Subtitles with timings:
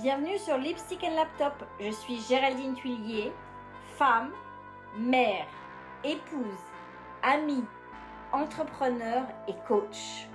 [0.00, 1.64] Bienvenue sur Lipstick and Laptop.
[1.80, 3.32] Je suis Géraldine Tuillier,
[3.96, 4.30] femme,
[4.96, 5.48] mère,
[6.04, 6.62] épouse,
[7.24, 7.64] amie,
[8.30, 10.28] entrepreneur et coach.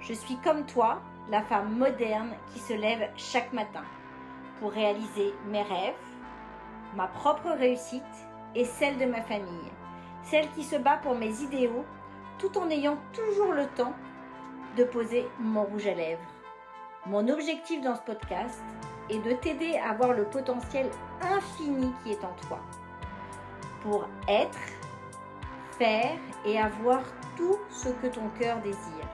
[0.00, 1.00] Je suis comme toi,
[1.30, 3.84] la femme moderne qui se lève chaque matin
[4.60, 5.94] pour réaliser mes rêves,
[6.94, 8.02] ma propre réussite
[8.54, 9.72] et celle de ma famille.
[10.24, 11.86] Celle qui se bat pour mes idéaux
[12.36, 13.94] tout en ayant toujours le temps
[14.76, 16.37] de poser mon rouge à lèvres.
[17.08, 18.62] Mon objectif dans ce podcast
[19.08, 20.90] est de t'aider à voir le potentiel
[21.22, 22.60] infini qui est en toi
[23.80, 24.58] pour être,
[25.78, 27.00] faire et avoir
[27.34, 29.08] tout ce que ton cœur désire.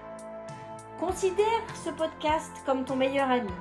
[0.98, 1.46] Considère
[1.84, 3.52] ce podcast comme ton meilleur ami,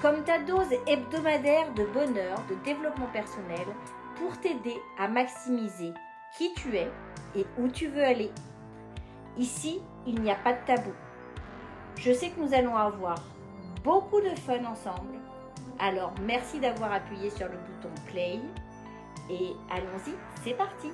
[0.00, 3.66] comme ta dose hebdomadaire de bonheur, de développement personnel
[4.14, 5.92] pour t'aider à maximiser
[6.38, 6.88] qui tu es
[7.34, 8.30] et où tu veux aller.
[9.36, 10.92] Ici, il n'y a pas de tabou.
[11.96, 13.16] Je sais que nous allons avoir
[13.84, 15.18] beaucoup de fun ensemble.
[15.78, 18.38] Alors merci d'avoir appuyé sur le bouton play
[19.30, 20.88] et allons-y, c'est parti.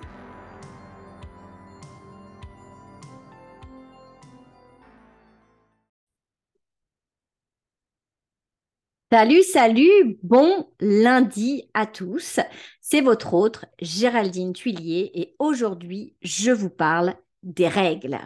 [9.10, 12.40] Salut, salut, bon lundi à tous.
[12.82, 18.18] C'est votre autre Géraldine Tuillier et aujourd'hui je vous parle des règles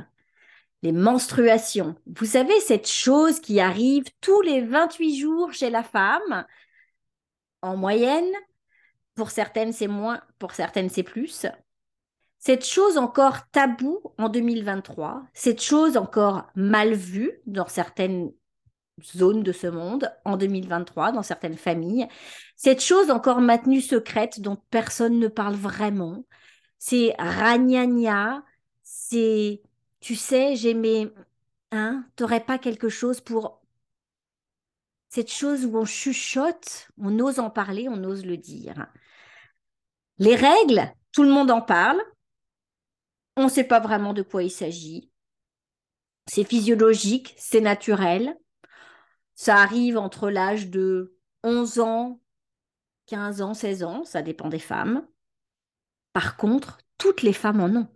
[0.82, 1.94] les menstruations.
[2.06, 6.44] Vous savez, cette chose qui arrive tous les 28 jours chez la femme,
[7.62, 8.30] en moyenne,
[9.14, 11.46] pour certaines c'est moins, pour certaines c'est plus.
[12.38, 18.32] Cette chose encore taboue en 2023, cette chose encore mal vue dans certaines
[19.00, 22.08] zones de ce monde en 2023, dans certaines familles,
[22.56, 26.24] cette chose encore maintenue secrète dont personne ne parle vraiment,
[26.78, 28.44] c'est ragnagna,
[28.82, 29.62] c'est
[30.02, 31.10] tu sais, j'aimais,
[31.70, 33.62] hein, t'aurais pas quelque chose pour
[35.08, 38.86] cette chose où on chuchote, on ose en parler, on ose le dire.
[40.18, 42.02] Les règles, tout le monde en parle.
[43.36, 45.10] On ne sait pas vraiment de quoi il s'agit.
[46.26, 48.36] C'est physiologique, c'est naturel.
[49.34, 52.20] Ça arrive entre l'âge de 11 ans,
[53.06, 55.06] 15 ans, 16 ans, ça dépend des femmes.
[56.12, 57.88] Par contre, toutes les femmes en ont.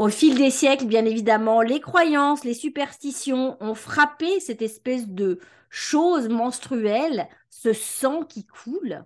[0.00, 5.40] Au fil des siècles, bien évidemment, les croyances, les superstitions ont frappé cette espèce de
[5.68, 9.04] chose menstruelle, ce sang qui coule.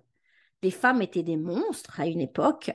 [0.63, 2.71] Les femmes étaient des monstres à une époque.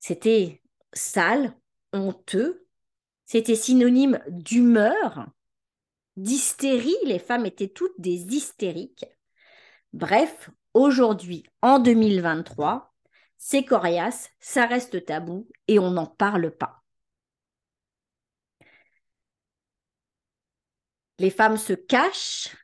[0.00, 0.60] C'était
[0.92, 1.54] sale,
[1.92, 2.66] honteux.
[3.24, 5.28] C'était synonyme d'humeur,
[6.16, 6.96] d'hystérie.
[7.04, 9.06] Les femmes étaient toutes des hystériques.
[9.92, 12.87] Bref, aujourd'hui, en 2023,
[13.38, 16.82] c'est coriace, ça reste tabou et on n'en parle pas.
[21.18, 22.54] Les femmes se cachent,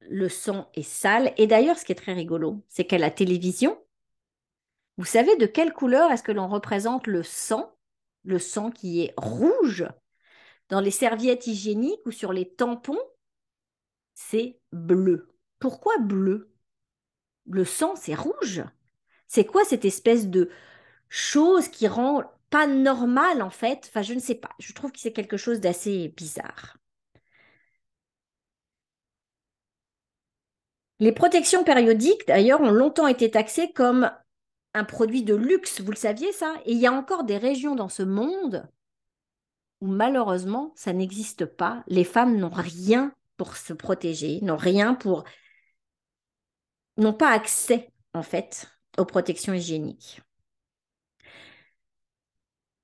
[0.00, 1.32] le sang est sale.
[1.36, 3.78] Et d'ailleurs, ce qui est très rigolo, c'est qu'à la télévision,
[4.96, 7.74] vous savez de quelle couleur est-ce que l'on représente le sang?
[8.24, 9.86] Le sang qui est rouge
[10.68, 12.98] dans les serviettes hygiéniques ou sur les tampons,
[14.14, 15.34] c'est bleu.
[15.60, 16.52] Pourquoi bleu?
[17.46, 18.62] Le sang, c'est rouge.
[19.28, 20.50] C'est quoi cette espèce de
[21.08, 23.86] chose qui rend pas normal en fait?
[23.88, 24.50] Enfin, je ne sais pas.
[24.58, 26.76] Je trouve que c'est quelque chose d'assez bizarre.
[31.00, 34.10] Les protections périodiques, d'ailleurs, ont longtemps été taxées comme
[34.74, 36.54] un produit de luxe, vous le saviez ça?
[36.64, 38.68] Et il y a encore des régions dans ce monde
[39.80, 41.84] où malheureusement, ça n'existe pas.
[41.86, 45.24] Les femmes n'ont rien pour se protéger, n'ont rien pour...
[46.96, 48.66] n'ont pas accès, en fait,
[48.98, 50.20] aux protections hygiéniques.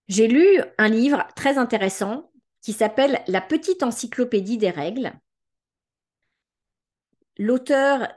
[0.08, 0.46] J'ai lu
[0.78, 2.30] un livre très intéressant
[2.60, 5.12] qui s'appelle La petite encyclopédie des règles.
[7.38, 8.08] L'auteur,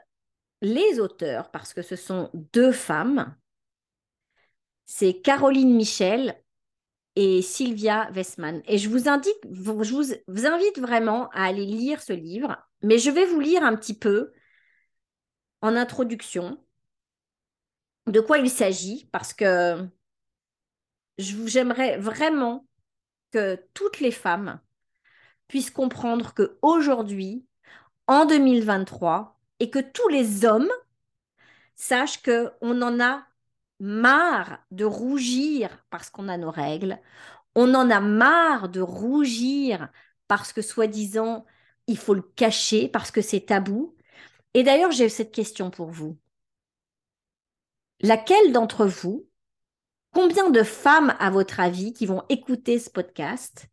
[0.60, 3.34] les auteurs, parce que ce sont deux femmes,
[4.86, 6.42] c'est Caroline Michel
[7.16, 8.62] et Sylvia Westman.
[8.66, 13.10] Et je vous, indique, je vous invite vraiment à aller lire ce livre, mais je
[13.10, 14.32] vais vous lire un petit peu
[15.60, 16.58] en introduction
[18.08, 19.88] de quoi il s'agit parce que
[21.18, 22.66] j'aimerais vraiment
[23.32, 24.60] que toutes les femmes
[25.48, 27.46] puissent comprendre que aujourd'hui,
[28.06, 30.70] en 2023, et que tous les hommes
[31.74, 33.24] sachent que on en a
[33.80, 36.98] marre de rougir parce qu'on a nos règles,
[37.54, 39.88] on en a marre de rougir
[40.28, 41.46] parce que soi-disant
[41.86, 43.96] il faut le cacher parce que c'est tabou.
[44.54, 46.18] Et d'ailleurs, j'ai cette question pour vous.
[48.00, 49.26] Laquelle d'entre vous,
[50.14, 53.68] combien de femmes, à votre avis, qui vont écouter ce podcast,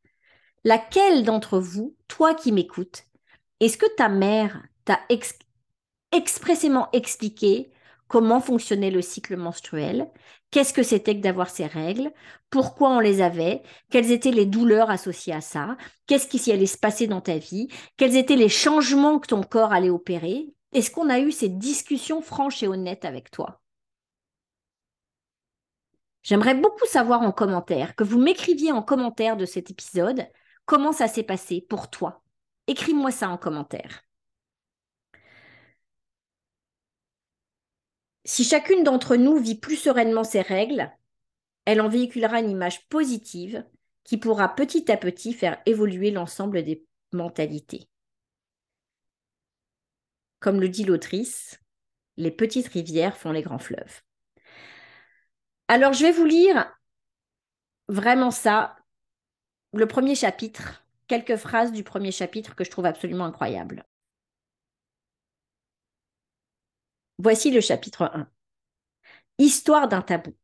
[0.64, 3.04] laquelle d'entre vous, toi qui m'écoutes,
[3.60, 5.00] Est-ce que ta mère t'a
[6.12, 7.72] expressément expliqué
[8.08, 10.10] comment fonctionnait le cycle menstruel,
[10.52, 12.12] qu'est-ce que c'était que d'avoir ces règles,
[12.50, 16.66] pourquoi on les avait, quelles étaient les douleurs associées à ça, qu'est-ce qui s'y allait
[16.66, 17.68] se passer dans ta vie,
[17.98, 20.54] quels étaient les changements que ton corps allait opérer?
[20.74, 23.62] Est-ce qu'on a eu ces discussions franches et honnêtes avec toi?
[26.26, 30.26] J'aimerais beaucoup savoir en commentaire, que vous m'écriviez en commentaire de cet épisode,
[30.66, 32.24] comment ça s'est passé pour toi.
[32.66, 34.02] Écris-moi ça en commentaire.
[38.24, 40.92] Si chacune d'entre nous vit plus sereinement ses règles,
[41.66, 43.64] elle en véhiculera une image positive
[44.04, 47.88] qui pourra petit à petit faire évoluer l'ensemble des mentalités.
[50.40, 51.60] Comme le dit l'autrice,
[52.18, 54.05] les petites rivières font les grands fleuves.
[55.68, 56.72] Alors, je vais vous lire
[57.88, 58.76] vraiment ça,
[59.74, 63.86] le premier chapitre, quelques phrases du premier chapitre que je trouve absolument incroyables.
[67.18, 68.30] Voici le chapitre 1.
[69.38, 70.36] Histoire d'un tabou.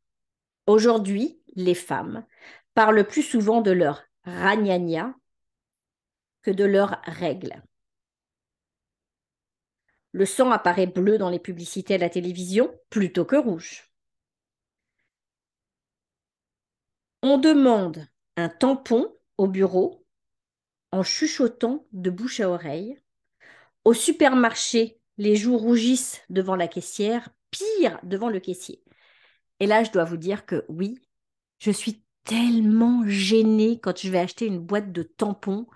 [0.66, 2.26] Aujourd'hui, les femmes
[2.74, 5.14] parlent plus souvent de leur ragnagna
[6.42, 7.62] que de leurs règles.
[10.12, 13.91] Le sang apparaît bleu dans les publicités à la télévision plutôt que rouge.
[17.22, 20.04] On demande un tampon au bureau
[20.90, 22.98] en chuchotant de bouche à oreille.
[23.84, 28.82] Au supermarché, les joues rougissent devant la caissière, pire devant le caissier.
[29.60, 30.98] Et là, je dois vous dire que oui,
[31.60, 35.68] je suis tellement gênée quand je vais acheter une boîte de tampons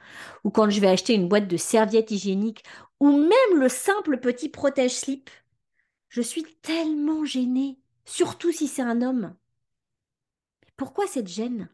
[0.42, 2.64] ou quand je vais acheter une boîte de serviettes hygiéniques
[2.98, 5.30] ou même le simple petit protège-slip.
[6.08, 9.36] Je suis tellement gênée, surtout si c'est un homme.
[10.76, 11.68] Pourquoi cette gêne?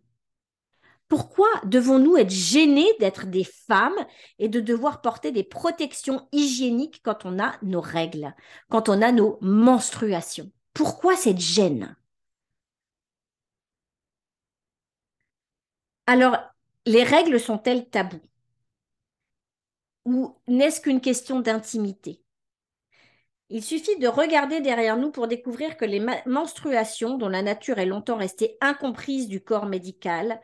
[1.09, 4.07] Pourquoi devons-nous être gênés d'être des femmes
[4.39, 8.35] et de devoir porter des protections hygiéniques quand on a nos règles,
[8.71, 10.51] quand on a nos menstruations?
[10.73, 11.97] Pourquoi cette gêne?
[16.07, 16.37] Alors,
[16.87, 18.21] les règles sont-elles tabous?
[20.05, 22.22] Ou n'est-ce qu'une question d'intimité?
[23.55, 27.87] Il suffit de regarder derrière nous pour découvrir que les menstruations, dont la nature est
[27.87, 30.41] longtemps restée incomprise du corps médical,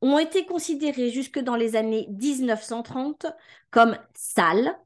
[0.00, 3.26] ont été considérées jusque dans les années 1930
[3.72, 4.78] comme sales,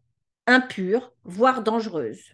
[0.46, 2.32] impures, voire dangereuses.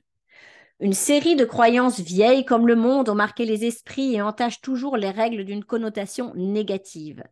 [0.79, 4.97] Une série de croyances vieilles comme le monde ont marqué les esprits et entachent toujours
[4.97, 7.25] les règles d'une connotation négative.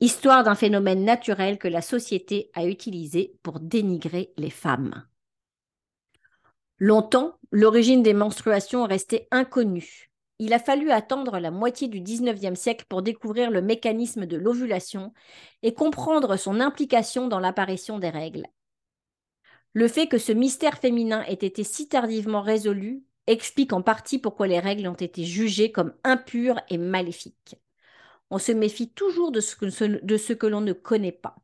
[0.00, 5.04] Histoire d'un phénomène naturel que la société a utilisé pour dénigrer les femmes.
[6.78, 10.10] Longtemps, l'origine des menstruations restait inconnue.
[10.38, 15.14] Il a fallu attendre la moitié du XIXe siècle pour découvrir le mécanisme de l'ovulation
[15.62, 18.46] et comprendre son implication dans l'apparition des règles.
[19.72, 24.46] Le fait que ce mystère féminin ait été si tardivement résolu explique en partie pourquoi
[24.46, 27.56] les règles ont été jugées comme impures et maléfiques.
[28.30, 31.36] On se méfie toujours de ce que, de ce que l'on ne connaît pas.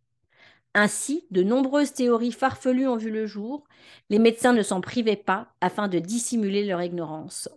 [0.75, 3.65] Ainsi, de nombreuses théories farfelues ont vu le jour.
[4.09, 7.49] Les médecins ne s'en privaient pas afin de dissimuler leur ignorance.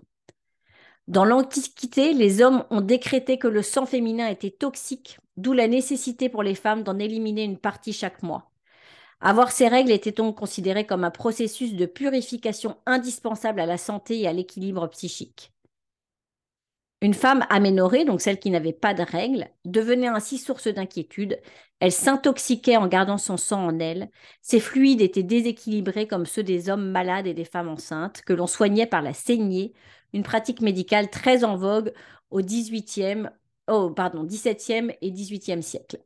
[1.07, 6.29] Dans l'Antiquité, les hommes ont décrété que le sang féminin était toxique, d'où la nécessité
[6.29, 8.51] pour les femmes d'en éliminer une partie chaque mois.
[9.21, 14.19] Avoir ces règles était donc considéré comme un processus de purification indispensable à la santé
[14.21, 15.55] et à l'équilibre psychique.
[17.06, 21.40] Une femme aménorée, donc celle qui n'avait pas de règles, devenait ainsi source d'inquiétude.
[21.80, 24.09] Elle s'intoxiquait en gardant son sang en elle.
[24.42, 28.47] Ses fluides étaient déséquilibrés comme ceux des hommes malades et des femmes enceintes, que l'on
[28.47, 29.74] soignait par la saignée,
[30.14, 31.94] une pratique médicale très en vogue
[32.31, 33.30] au 18e,
[33.68, 36.00] oh, pardon, 17e et 18e siècle.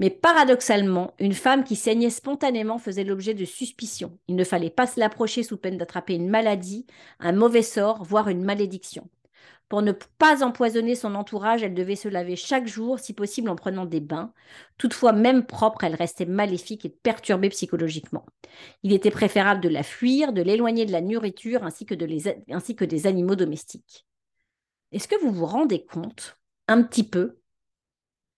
[0.00, 4.18] Mais paradoxalement, une femme qui saignait spontanément faisait l'objet de suspicions.
[4.28, 6.86] Il ne fallait pas se l'approcher sous peine d'attraper une maladie,
[7.20, 9.08] un mauvais sort, voire une malédiction.
[9.70, 13.54] Pour ne pas empoisonner son entourage, elle devait se laver chaque jour, si possible en
[13.54, 14.32] prenant des bains.
[14.78, 18.26] Toutefois, même propre, elle restait maléfique et perturbée psychologiquement.
[18.82, 23.36] Il était préférable de la fuir, de l'éloigner de la nourriture ainsi que, des animaux
[23.36, 24.06] domestiques.
[24.90, 26.36] Est-ce que vous vous rendez compte
[26.66, 27.38] un petit peu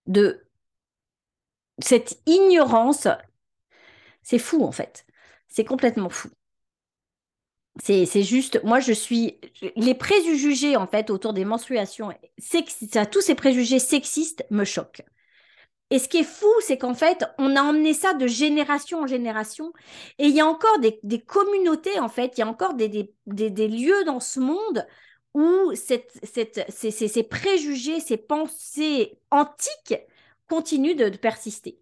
[0.05, 0.45] de
[1.79, 3.07] cette ignorance?
[4.21, 5.07] C'est fou en fait.
[5.47, 6.29] C'est complètement fou.
[7.81, 9.39] C'est juste, moi je suis,
[9.75, 15.03] les préjugés en fait autour des menstruations, ça, tous ces préjugés sexistes me choquent.
[15.89, 19.07] Et ce qui est fou, c'est qu'en fait, on a emmené ça de génération en
[19.07, 19.73] génération.
[20.17, 23.67] Et il y a encore des, communautés, en fait, il y a encore des, des,
[23.67, 24.87] lieux dans ce monde
[25.35, 29.95] où cette, cette, ces, ces, préjugés, ces pensées antiques
[30.47, 31.79] continuent de persister.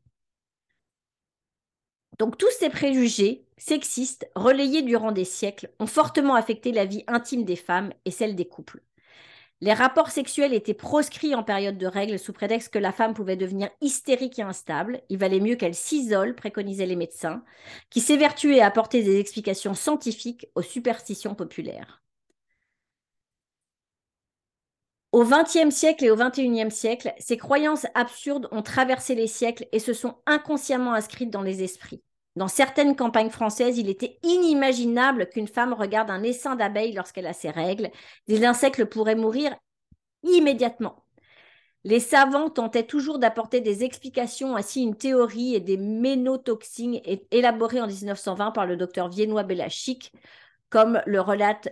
[2.20, 7.46] Donc tous ces préjugés sexistes, relayés durant des siècles, ont fortement affecté la vie intime
[7.46, 8.82] des femmes et celle des couples.
[9.64, 13.36] Les rapports sexuels étaient proscrits en période de règles sous prétexte que la femme pouvait
[13.36, 15.02] devenir hystérique et instable.
[15.10, 17.44] Il valait mieux qu'elle s'isole, préconisaient les médecins,
[17.92, 22.02] qui s'évertuaient à apporter des explications scientifiques aux superstitions populaires.
[25.12, 29.80] Au XXe siècle et au XXIe siècle, ces croyances absurdes ont traversé les siècles et
[29.80, 32.02] se sont inconsciemment inscrites dans les esprits.
[32.36, 37.34] Dans certaines campagnes françaises, il était inimaginable qu'une femme regarde un essaim d'abeilles lorsqu'elle a
[37.34, 37.90] ses règles.
[38.28, 39.54] Des insectes pourraient mourir
[40.24, 41.04] immédiatement.
[41.84, 47.82] Les savants tentaient toujours d'apporter des explications à si une théorie et des ménotoxines élaborées
[47.82, 50.14] en 1920 par le docteur viennois Belachic,
[50.70, 51.70] comme le relate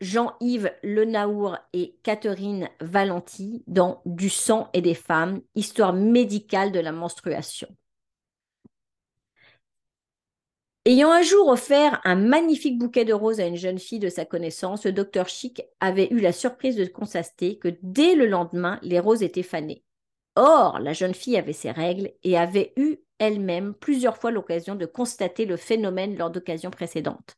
[0.00, 6.92] Jean-Yves Lenaour et Catherine Valenti dans Du sang et des femmes, histoire médicale de la
[6.92, 7.68] menstruation.
[10.88, 14.24] Ayant un jour offert un magnifique bouquet de roses à une jeune fille de sa
[14.24, 18.98] connaissance, le docteur Chic avait eu la surprise de constater que dès le lendemain, les
[18.98, 19.84] roses étaient fanées.
[20.34, 24.86] Or, la jeune fille avait ses règles et avait eu elle-même plusieurs fois l'occasion de
[24.86, 27.36] constater le phénomène lors d'occasions précédentes.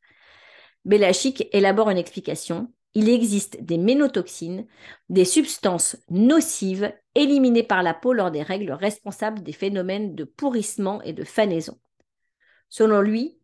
[1.13, 2.73] Chic élabore une explication.
[2.95, 4.69] Il existe des ménotoxines,
[5.09, 11.03] des substances nocives éliminées par la peau lors des règles responsables des phénomènes de pourrissement
[11.03, 11.81] et de fanaison.
[12.69, 13.40] Selon lui,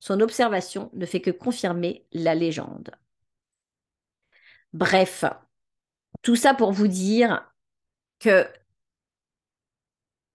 [0.00, 2.90] son observation ne fait que confirmer la légende.
[4.72, 5.24] Bref,
[6.22, 7.52] tout ça pour vous dire
[8.18, 8.46] que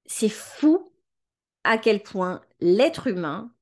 [0.05, 0.91] c'est fou
[1.63, 3.53] à quel point l'être humain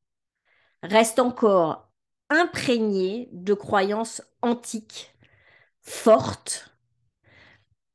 [0.84, 1.91] reste encore
[2.29, 5.15] imprégné de croyances antiques,
[5.81, 6.74] fortes.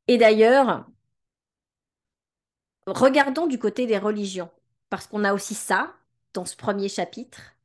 [0.08, 0.86] Et d'ailleurs,
[2.86, 4.50] regardons du côté des religions,
[4.90, 5.94] parce qu'on a aussi ça
[6.34, 7.55] dans ce premier chapitre.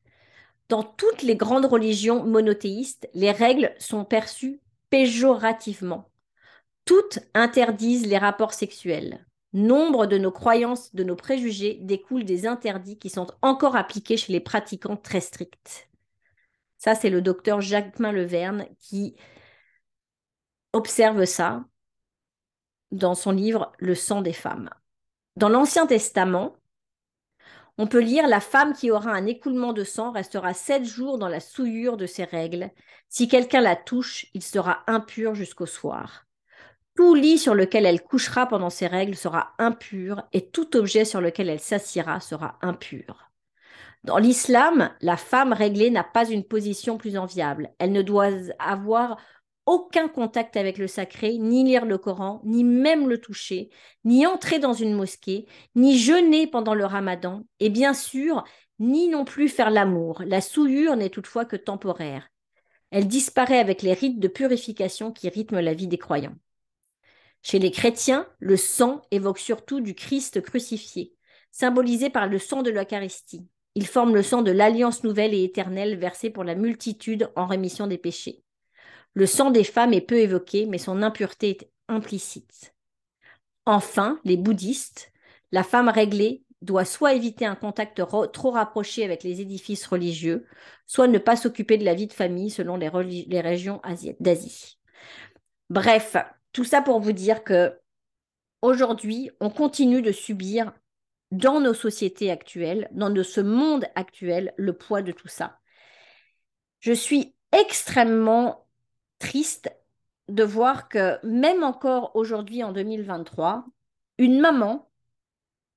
[0.72, 6.10] Dans toutes les grandes religions monothéistes, les règles sont perçues péjorativement.
[6.86, 9.28] Toutes interdisent les rapports sexuels.
[9.52, 14.32] Nombre de nos croyances, de nos préjugés découlent des interdits qui sont encore appliqués chez
[14.32, 15.90] les pratiquants très stricts.
[16.78, 19.18] Ça, c'est le docteur Jacquemin Leverne qui
[20.72, 21.66] observe ça
[22.94, 24.70] dans son livre Le sang des femmes.
[25.36, 26.56] Dans l'Ancien Testament,
[27.82, 31.28] on peut lire La femme qui aura un écoulement de sang restera sept jours dans
[31.28, 32.70] la souillure de ses règles.
[33.10, 36.28] Si quelqu'un la touche, il sera impur jusqu'au soir.
[36.96, 41.22] Tout lit sur lequel elle couchera pendant ses règles sera impur et tout objet sur
[41.22, 43.32] lequel elle s'assiera sera impur.
[44.04, 47.72] Dans l'islam, la femme réglée n'a pas une position plus enviable.
[47.80, 49.18] Elle ne doit avoir
[49.66, 53.70] aucun contact avec le sacré, ni lire le Coran, ni même le toucher,
[54.04, 58.44] ni entrer dans une mosquée, ni jeûner pendant le ramadan, et bien sûr,
[58.80, 60.24] ni non plus faire l'amour.
[60.26, 62.28] La souillure n'est toutefois que temporaire.
[62.90, 66.36] Elle disparaît avec les rites de purification qui rythment la vie des croyants.
[67.44, 71.14] Chez les chrétiens, le sang évoque surtout du Christ crucifié,
[71.52, 73.48] symbolisé par le sang de l'Eucharistie.
[73.76, 77.88] Il forme le sang de l'alliance nouvelle et éternelle versée pour la multitude en rémission
[77.88, 78.44] des péchés.
[79.14, 82.74] Le sang des femmes est peu évoqué, mais son impureté est implicite.
[83.66, 85.12] Enfin, les bouddhistes,
[85.52, 88.02] la femme réglée doit soit éviter un contact
[88.32, 90.46] trop rapproché avec les édifices religieux,
[90.86, 92.90] soit ne pas s'occuper de la vie de famille selon les,
[93.42, 93.82] régions
[94.20, 94.78] d'Asie.
[95.70, 96.16] Bref,
[96.54, 97.80] tout ça pour vous dire que
[98.62, 100.72] aujourd'hui, on continue de subir
[101.32, 105.60] dans nos sociétés actuelles, dans ce monde actuel, le poids de tout ça.
[106.80, 108.61] Je suis extrêmement
[109.22, 109.72] triste
[110.28, 113.66] de voir que même encore aujourd'hui en 2023,
[114.18, 114.90] une maman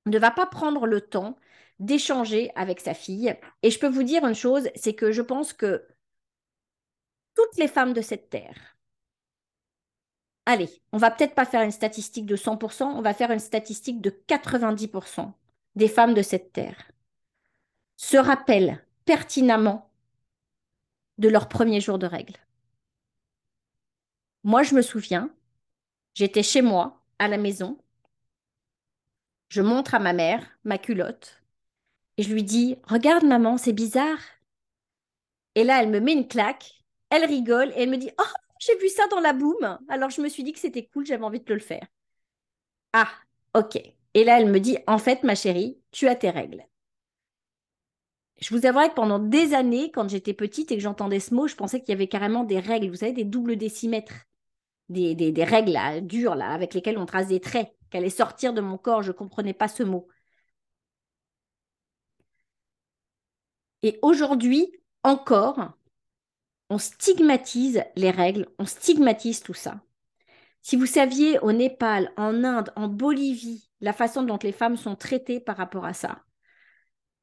[0.06, 1.36] ne va pas prendre le temps
[1.78, 3.36] d'échanger avec sa fille.
[3.62, 5.86] Et je peux vous dire une chose, c'est que je pense que
[7.34, 8.76] toutes les femmes de cette terre,
[10.46, 14.00] allez, on va peut-être pas faire une statistique de 100%, on va faire une statistique
[14.00, 15.32] de 90%
[15.74, 16.92] des femmes de cette terre,
[17.96, 19.90] se rappellent pertinemment
[21.18, 22.43] de leur premier jour de règle.
[24.44, 25.30] Moi, je me souviens,
[26.14, 27.78] j'étais chez moi, à la maison.
[29.48, 31.42] Je montre à ma mère ma culotte
[32.18, 34.20] et je lui dis Regarde, maman, c'est bizarre.
[35.54, 38.24] Et là, elle me met une claque, elle rigole et elle me dit Oh,
[38.60, 39.78] j'ai vu ça dans la boum.
[39.88, 41.86] Alors, je me suis dit que c'était cool, j'avais envie de le faire.
[42.92, 43.10] Ah,
[43.54, 43.76] ok.
[44.14, 46.64] Et là, elle me dit En fait, ma chérie, tu as tes règles.
[48.40, 51.48] Je vous avouerai que pendant des années, quand j'étais petite et que j'entendais ce mot,
[51.48, 54.26] je pensais qu'il y avait carrément des règles, vous savez, des doubles décimètres
[54.88, 58.78] des, règles dures là, avec lesquelles on trace des traits, qu'elle allait sortir de mon
[58.78, 60.08] corps, je ne comprenais pas ce mot.
[63.82, 64.72] Et aujourd'hui,
[65.02, 65.72] encore,
[66.70, 69.82] on stigmatise les règles, on stigmatise tout ça.
[70.62, 74.96] Si vous saviez au Népal, en Inde, en Bolivie, la façon dont les femmes sont
[74.96, 76.24] traitées par rapport à ça,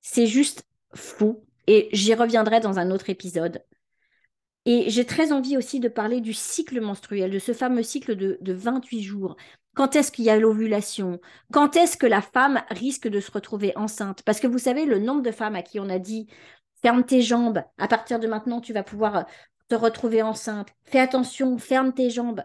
[0.02, 0.64] c'est juste
[0.94, 1.44] fou.
[1.68, 3.64] Et j'y reviendrai dans un autre épisode.
[4.66, 8.38] Et j'ai très envie aussi de parler du cycle menstruel, de ce fameux cycle de,
[8.42, 9.36] de 28 jours.
[9.74, 11.20] Quand est-ce qu'il y a l'ovulation?
[11.52, 14.22] Quand est-ce que la femme risque de se retrouver enceinte?
[14.24, 16.28] Parce que vous savez, le nombre de femmes à qui on a dit
[16.82, 19.26] ferme tes jambes, à partir de maintenant, tu vas pouvoir
[19.68, 20.70] te retrouver enceinte.
[20.84, 22.44] Fais attention, ferme tes jambes.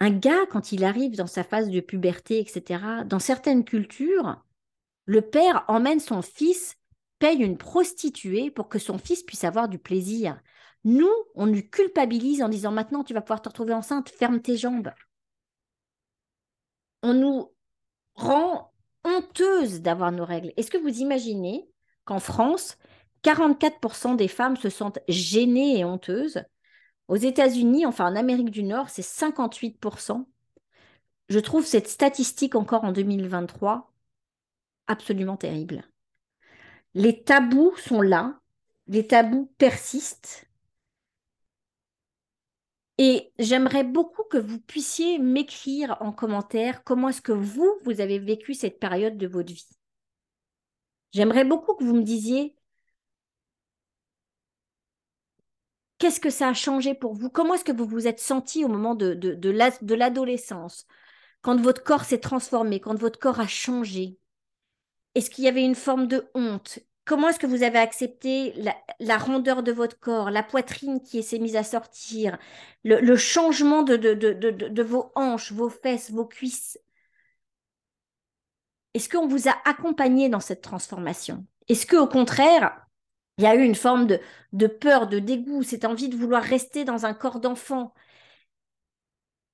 [0.00, 4.42] Un gars, quand il arrive dans sa phase de puberté, etc., dans certaines cultures,
[5.06, 6.76] le père emmène son fils,
[7.18, 10.40] paye une prostituée pour que son fils puisse avoir du plaisir.
[10.84, 14.56] Nous, on nous culpabilise en disant maintenant tu vas pouvoir te retrouver enceinte, ferme tes
[14.56, 14.90] jambes
[17.04, 17.52] on nous
[18.14, 18.72] rend
[19.04, 20.52] honteuse d'avoir nos règles.
[20.56, 21.68] Est-ce que vous imaginez
[22.06, 22.78] qu'en France,
[23.22, 26.42] 44% des femmes se sentent gênées et honteuses?
[27.08, 30.24] Aux États-Unis, enfin en Amérique du Nord, c'est 58%.
[31.28, 33.92] Je trouve cette statistique encore en 2023
[34.86, 35.84] absolument terrible.
[36.94, 38.40] Les tabous sont là,
[38.86, 40.46] les tabous persistent,
[42.98, 48.18] et j'aimerais beaucoup que vous puissiez m'écrire en commentaire comment est-ce que vous, vous avez
[48.18, 49.68] vécu cette période de votre vie.
[51.12, 52.56] J'aimerais beaucoup que vous me disiez
[55.98, 58.68] qu'est-ce que ça a changé pour vous, comment est-ce que vous vous êtes senti au
[58.68, 60.86] moment de, de, de l'adolescence,
[61.42, 64.18] quand votre corps s'est transformé, quand votre corps a changé?
[65.14, 66.80] Est-ce qu'il y avait une forme de honte?
[67.04, 68.54] Comment est-ce que vous avez accepté
[68.98, 72.38] la, rondeur de votre corps, la poitrine qui s'est mise à sortir,
[72.82, 76.78] le, changement de, de, vos hanches, vos fesses, vos cuisses?
[78.94, 81.46] Est-ce qu'on vous a accompagné dans cette transformation?
[81.68, 82.86] Est-ce qu'au contraire,
[83.38, 84.06] il y a eu une forme
[84.52, 87.92] de peur, de dégoût, cette envie de vouloir rester dans un corps d'enfant?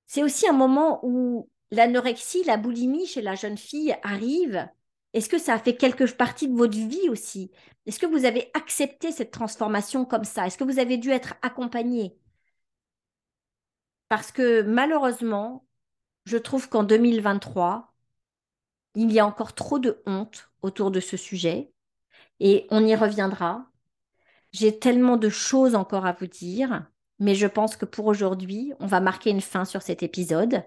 [0.06, 4.68] C'est aussi un moment où l'anorexie, la boulimie chez la jeune fille arrive
[5.12, 7.50] est-ce que ça a fait quelque partie de votre vie aussi?
[7.86, 10.46] Est-ce que vous avez accepté cette transformation comme ça?
[10.46, 12.16] Est-ce que vous avez dû être accompagné?
[14.08, 15.66] Parce que malheureusement,
[16.26, 17.94] je trouve qu'en 2023,
[18.94, 21.72] il y a encore trop de honte autour de ce sujet
[22.40, 23.70] et on y reviendra.
[24.52, 26.86] J'ai tellement de choses encore à vous dire,
[27.18, 30.64] mais je pense que pour aujourd'hui, on va marquer une fin sur cet épisode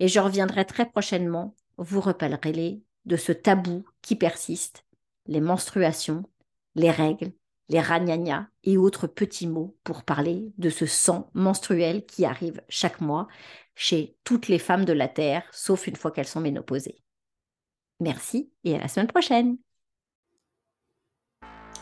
[0.00, 1.54] et je reviendrai très prochainement.
[1.76, 4.84] Vous repellerez de ce tabou qui persiste,
[5.26, 6.22] les menstruations,
[6.76, 7.32] les règles,
[7.68, 13.00] les ragnagnas et autres petits mots pour parler de ce sang menstruel qui arrive chaque
[13.00, 13.26] mois
[13.74, 17.02] chez toutes les femmes de la Terre, sauf une fois qu'elles sont ménopausées.
[18.00, 19.58] Merci et à la semaine prochaine.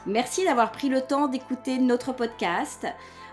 [0.07, 2.87] Merci d'avoir pris le temps d'écouter notre podcast.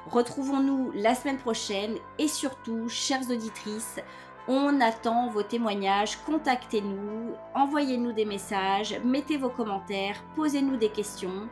[0.08, 4.00] Retrouvons-nous la semaine prochaine et surtout, chères auditrices,
[4.48, 11.48] on attend vos témoignages, contactez-nous, envoyez-nous des messages, mettez vos commentaires, posez-nous des questions.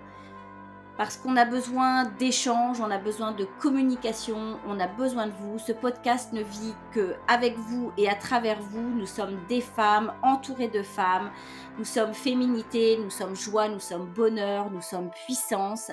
[0.98, 5.58] Parce qu'on a besoin d'échanges, on a besoin de communication, on a besoin de vous.
[5.58, 8.88] Ce podcast ne vit que avec vous et à travers vous.
[9.00, 11.32] Nous sommes des femmes entourées de femmes.
[11.80, 15.92] Nous sommes féminité, nous sommes joie, nous sommes bonheur, nous sommes puissance.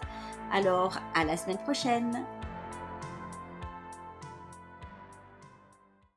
[0.52, 2.26] Alors, à la semaine prochaine.